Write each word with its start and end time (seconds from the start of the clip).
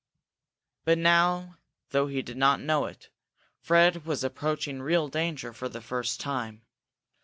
But 0.83 0.97
now, 0.97 1.59
though 1.91 2.07
he 2.07 2.23
did 2.23 2.35
not 2.35 2.59
know 2.59 2.87
it, 2.87 3.09
Fred 3.59 4.03
was 4.03 4.23
approaching 4.23 4.81
real 4.81 5.07
danger 5.09 5.53
for 5.53 5.69
the 5.69 5.79
first 5.79 6.19
time. 6.19 6.63